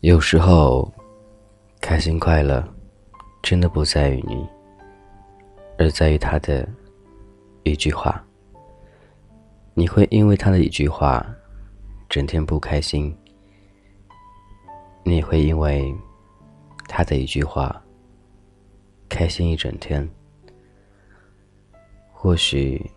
[0.00, 0.88] 有时候，
[1.80, 2.62] 开心快乐，
[3.42, 4.48] 真的不在于你，
[5.76, 6.66] 而在于他的
[7.64, 8.24] 一句话。
[9.74, 11.26] 你会因为他的一句话，
[12.08, 13.12] 整天不开心；
[15.02, 15.92] 你会因为
[16.86, 17.82] 他的一句话，
[19.08, 20.08] 开心一整天。
[22.12, 22.88] 或许，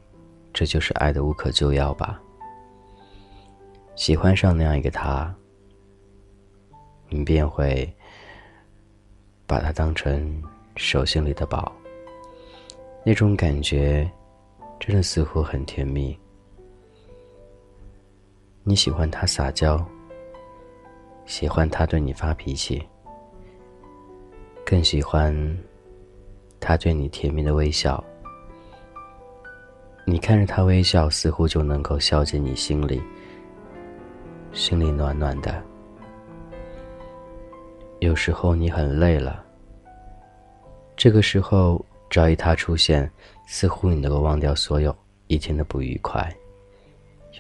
[0.54, 2.22] 这就是爱的无可救药吧。
[3.96, 5.36] 喜欢上那样一个他，
[7.14, 7.94] 你便会
[9.46, 10.42] 把他当成
[10.78, 11.70] 手心里的宝。
[13.04, 14.10] 那种感觉，
[14.80, 16.18] 真的似乎很甜蜜。
[18.64, 19.86] 你喜欢他撒娇，
[21.26, 22.82] 喜欢他对你发脾气，
[24.66, 25.36] 更喜欢
[26.62, 28.02] 他对你甜蜜的微笑。
[30.06, 33.02] 你看着他微笑，似乎就能够消解你心里。
[34.54, 35.62] 心里暖暖的。
[38.02, 39.46] 有时候你很累了，
[40.98, 43.08] 这个时候只要一他出现，
[43.46, 44.96] 似乎你能够忘掉所有
[45.28, 46.28] 一天的不愉快，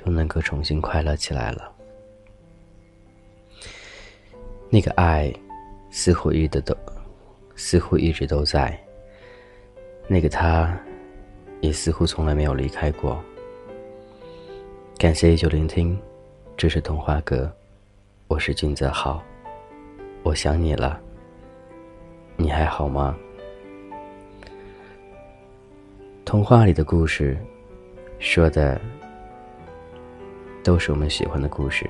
[0.05, 1.73] 又能够重新快乐起来了。
[4.69, 5.33] 那个爱，
[5.89, 6.77] 似乎一直都，
[7.55, 8.79] 似乎一直都在。
[10.07, 10.79] 那个他，
[11.61, 13.19] 也似乎从来没有离开过。
[14.99, 15.99] 感谢依旧聆听。
[16.55, 17.51] 这是童话阁，
[18.27, 19.23] 我是君泽浩，
[20.23, 21.01] 我想你了，
[22.37, 23.17] 你还好吗？
[26.23, 27.37] 童话里的故事，
[28.19, 28.79] 说的
[30.63, 31.89] 都是我们喜欢的故事。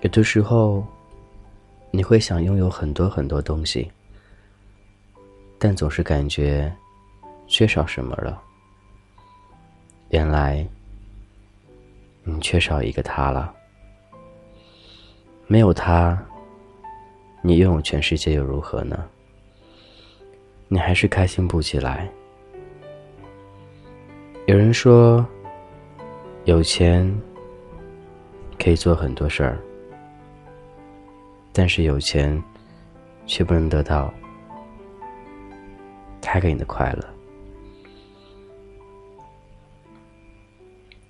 [0.00, 0.84] 有的时候，
[1.90, 3.90] 你会想拥有很多很多东西，
[5.58, 6.72] 但总是感觉
[7.46, 8.42] 缺少什么了。
[10.08, 10.66] 原来。
[12.24, 13.54] 你缺少一个他了，
[15.50, 16.22] 没有他，
[17.40, 19.02] 你拥有全世界又如何呢？
[20.68, 22.06] 你还是开心不起来。
[24.44, 25.26] 有人说，
[26.44, 27.10] 有钱
[28.62, 29.58] 可以做很多事儿，
[31.50, 32.40] 但是有钱
[33.24, 34.12] 却不能得到
[36.20, 37.08] 他给你的快乐。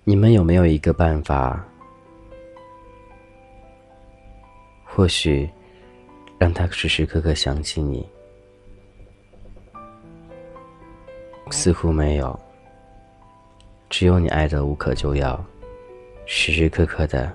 [0.04, 1.60] 你们有没有一个办法，
[4.98, 5.48] 或许
[6.40, 8.04] 让他时时刻刻想起你？
[11.52, 12.36] 似乎没有，
[13.88, 15.40] 只有你爱的无可救药，
[16.26, 17.32] 时时刻刻的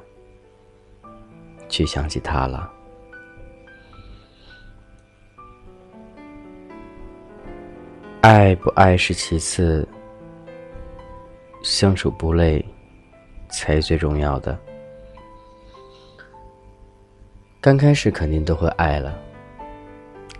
[1.69, 2.69] 去想起他了。
[8.19, 9.87] 爱不爱是其次。
[11.63, 12.61] 相处不累，
[13.49, 14.59] 才最重要的。
[17.63, 19.17] 刚开始肯定都会爱了，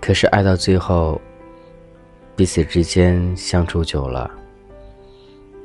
[0.02, 1.22] 可是爱到最后，
[2.36, 4.30] 彼此之间相处久了，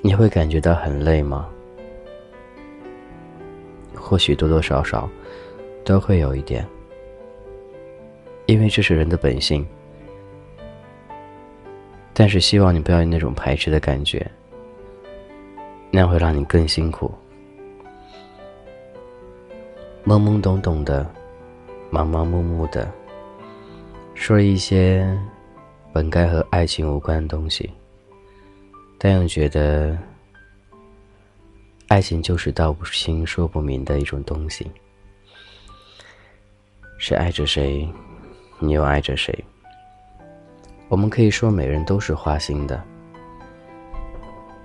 [0.00, 1.48] 你会感觉到很累吗？
[3.92, 5.10] 或许多多少少
[5.84, 6.64] 都会有一点，
[8.46, 9.66] 因为这是人的本性。
[12.14, 14.24] 但是希望你不要有那种排斥的感觉。
[15.90, 17.12] 那样会让你更辛苦。
[20.04, 21.04] 懵懵懂懂的，
[21.90, 22.90] 忙忙碌碌的，
[24.14, 25.06] 说一些
[25.92, 27.70] 本该和爱情无关的东西，
[28.98, 29.96] 但又觉得
[31.88, 34.70] 爱情就是道不清、说不明的一种东西。
[36.98, 37.88] 谁爱着谁，
[38.58, 39.44] 你又爱着谁？
[40.88, 42.82] 我们可以说，每人都是花心的。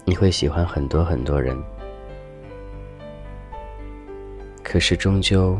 [0.04, 1.58] 你会喜欢很多很多人，
[4.62, 5.58] 可是终究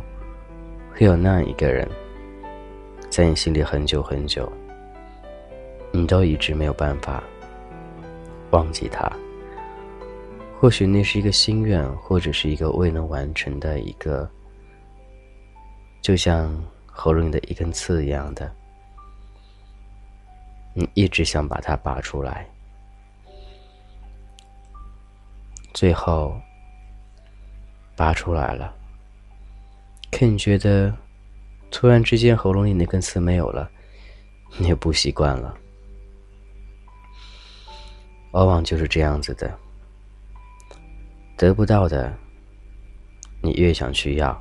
[0.96, 1.90] 会有那样一个人，
[3.10, 4.52] 在你心里很久很久，
[5.92, 7.24] 你都一直没有办法
[8.52, 9.12] 忘记他。
[10.60, 14.30] 或许那是一个心愿，或者是一个未能完成的一个，
[16.00, 16.56] 就像
[16.86, 18.50] 喉咙里的一根刺一样的，
[20.76, 22.48] 你一直想把它拔出来。
[25.74, 26.40] 最后，
[27.96, 28.76] 拔出来了。
[30.14, 30.96] 可你觉得，
[31.72, 33.70] 突然之间喉咙里那根刺没有了，
[34.58, 35.58] 你也不习惯了。
[38.32, 39.52] 往往就是这样子的，
[41.36, 42.16] 得不到的，
[43.42, 44.34] 你越想去要；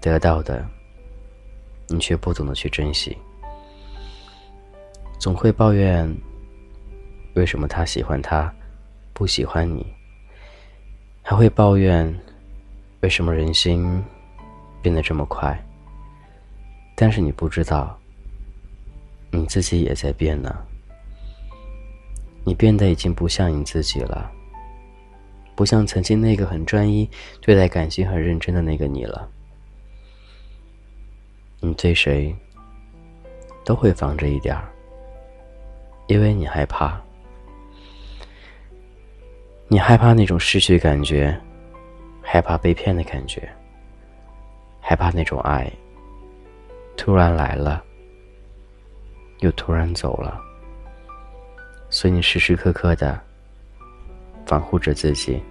[0.00, 0.64] 得到的，
[1.88, 3.16] 你却不懂得去珍惜。
[5.18, 6.08] 总会抱怨，
[7.34, 8.52] 为什么他喜欢他？
[9.12, 9.86] 不喜欢你，
[11.22, 12.12] 还会抱怨
[13.04, 14.02] 为什么人心
[14.80, 15.62] 变得这么快，
[16.96, 17.98] 但是你不知道，
[19.30, 20.56] 你自己也在变呢。
[22.46, 24.32] 你变得已经不像你自己了，
[25.54, 27.06] 不像曾经那个很专一、
[27.42, 29.28] 对待感情很认真的那个你了。
[31.60, 32.34] 你对谁
[33.66, 34.66] 都会防着一点儿，
[36.06, 36.98] 因为你害怕，
[39.68, 41.38] 你害怕那种失去感觉，
[42.24, 43.48] 害怕被骗的感觉。
[44.80, 45.70] 害怕那种爱
[46.96, 47.82] 突然来了，
[49.38, 50.40] 又突然走了，
[51.88, 53.18] 所以你时时刻刻的
[54.46, 55.42] 防护着自己，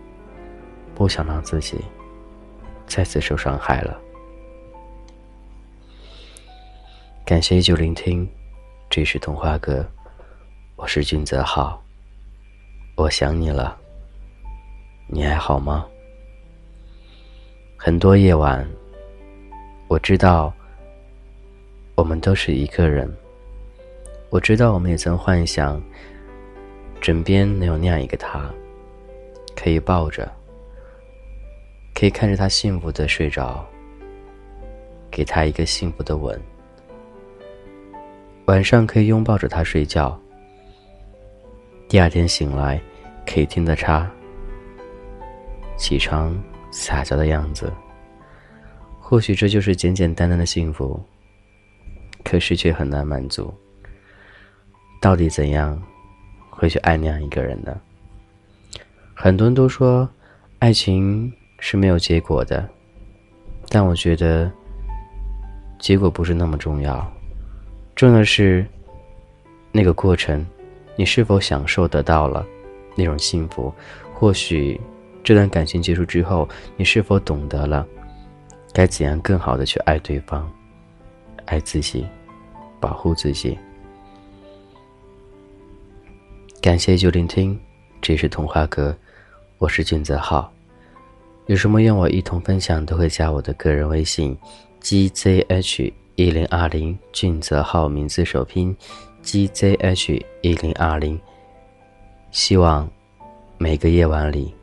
[0.94, 1.84] 不想让自己
[2.86, 4.00] 再次受伤害了。
[7.26, 8.30] 感谢依旧聆听，
[8.90, 9.84] 这是童话哥，
[10.76, 11.82] 我是君泽浩，
[12.96, 13.76] 我想你了，
[15.08, 15.88] 你还好吗？
[17.86, 18.66] 很多夜晚。
[19.90, 20.54] 我知道，
[21.96, 23.14] 我们都是一个人。
[24.30, 25.84] 我知道，我们也曾幻想，
[27.02, 28.50] 枕边能有那样一个他，
[29.54, 30.32] 可以抱着，
[31.94, 33.66] 可以看着他幸福的睡着，
[35.12, 36.40] 给他一个幸福的吻。
[38.46, 40.18] 晚上可以拥抱着他睡觉，
[41.90, 42.80] 第二天醒来，
[43.28, 44.10] 可以听得他
[45.76, 46.34] 起床
[46.74, 47.72] 撒娇的样子。
[49.00, 51.00] 或许这就是简简单单的幸福，
[52.24, 53.54] 可是却很难满足。
[55.00, 55.80] 到底怎样
[56.50, 57.80] 会去爱那样一个人呢？
[59.14, 60.10] 很多人都说
[60.60, 62.68] 爱情是没有结果的，
[63.70, 64.52] 但我觉得
[65.78, 67.06] 结果不是那么重要，
[67.96, 68.66] 重要的是
[69.72, 70.44] 那个过程，
[70.96, 72.44] 你是否享受得到了
[72.96, 73.72] 那种幸福？
[74.14, 74.80] 或许
[75.24, 77.88] 这段感情结束之后，你是否懂得了？
[78.74, 80.52] 该怎样更好的去爱对方，
[81.46, 82.06] 爱自己，
[82.80, 83.58] 保护自己？
[86.62, 87.58] 感谢就聆听，
[88.02, 88.96] 这是童话哥，
[89.60, 90.52] 我是俊泽浩。
[91.48, 94.38] 有什么愿我一同分享，都会加我的个人微信
[94.82, 98.76] ：gzh 一零二零，俊泽浩名字首拼
[99.24, 101.20] ：gzh 一零二零。
[102.32, 102.90] 希望
[103.58, 104.56] 每个夜晚里，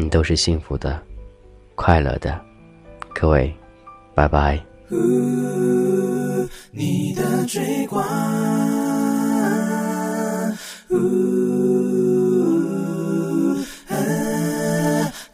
[0.00, 0.98] 你都是幸福的，
[1.74, 2.40] 快乐的。
[3.14, 3.54] 各位，
[4.14, 4.58] 拜拜。
[4.90, 4.96] 呜
[6.70, 8.02] 你的追光
[10.88, 10.96] 呜，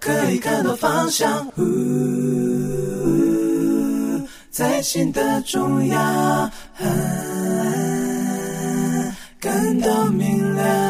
[0.00, 1.62] 可以看到方向，呜
[4.50, 6.50] 在心的中央，
[9.38, 10.85] 感到明亮。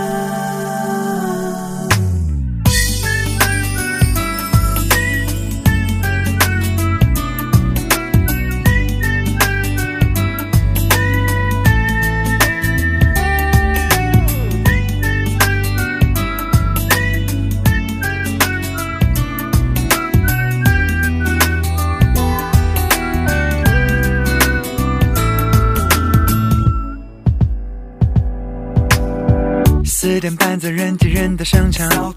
[30.06, 32.15] 四点半在人挤人的商场，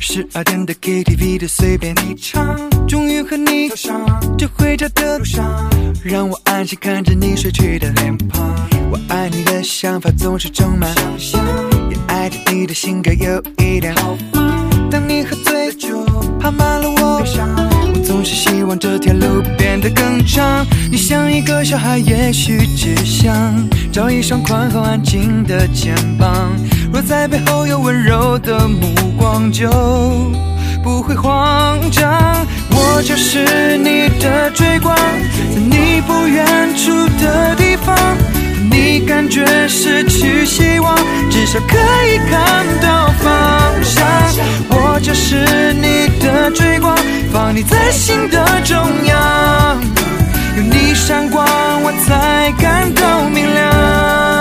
[0.00, 2.56] 十二点的 KTV 的随便你唱。
[2.88, 5.70] 终于和你走上这回家的路上，
[6.02, 8.40] 让我安心看着你睡去的脸庞。
[8.90, 11.46] 我爱你的想法总是充满想象，
[11.90, 14.90] 也爱着你的性格有一点豪放。
[14.90, 16.02] 当你喝醉了酒，
[16.40, 17.71] 爬满了我。
[18.12, 20.66] 总是希望这条路变得更长。
[20.90, 23.32] 你像一个小孩，也许只想
[23.90, 26.52] 找一双宽厚安静的肩膀。
[26.92, 29.66] 若在背后有温柔的目光，就
[30.82, 32.46] 不会慌张。
[32.70, 37.96] 我就是你的追光，在你不远处的地方。
[38.70, 40.94] 你感觉失去希望，
[41.30, 41.76] 至少可
[42.06, 44.04] 以看到方向。
[44.68, 45.71] 我就是，
[47.32, 49.80] 放你在心的中央。
[50.56, 51.46] 有你闪光，
[51.82, 54.31] 我才感到明亮。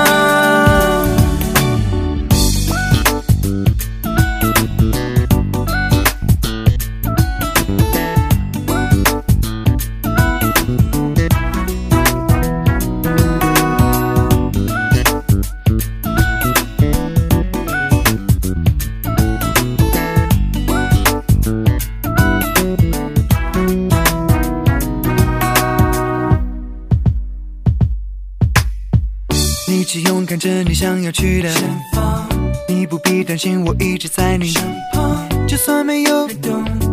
[29.71, 31.63] 一起勇敢着你想要去的前
[31.93, 32.27] 方，
[32.67, 34.61] 你不必担心，我一直在你身
[34.93, 35.25] 旁。
[35.47, 36.27] 就算没有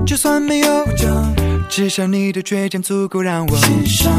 [0.06, 0.84] 就算没有
[1.68, 4.12] 至少你的倔强足够让我欣赏。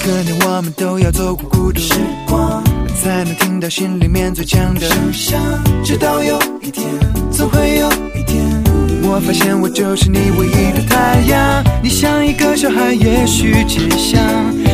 [0.00, 1.94] 可能我们都要走过孤独时
[2.28, 2.62] 光，
[3.02, 5.40] 才能听到心里面最强的声响。
[5.84, 6.86] 直到有一天，
[7.32, 8.62] 总会有一天，
[9.02, 11.64] 我发现我就是你唯一的太阳。
[11.82, 14.22] 你像一个小孩，也许只想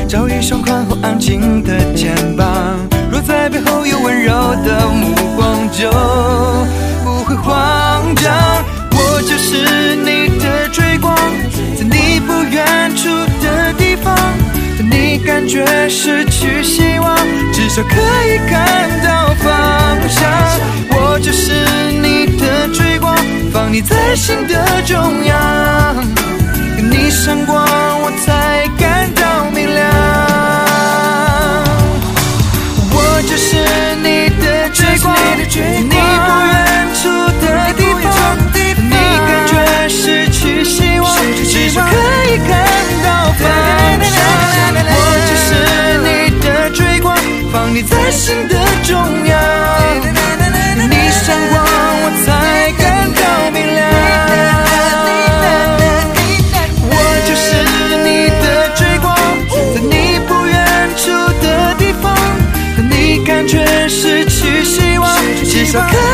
[0.06, 2.78] 找一双宽厚安静的肩膀。
[3.26, 4.32] 在背后有温柔
[4.64, 5.90] 的目光，就
[7.04, 8.32] 不会慌张。
[8.92, 11.16] 我就是你的追光，
[11.76, 13.08] 在你不远处
[13.42, 14.14] 的地方，
[14.78, 17.16] 当你感觉失去希望，
[17.52, 20.30] 至少可以看到方向。
[20.90, 21.52] 我就是
[22.00, 23.16] 你的追光，
[23.52, 25.96] 放你在心的中央，
[26.76, 27.66] 跟你闪光，
[35.54, 35.91] 光，
[65.72, 66.11] 행복한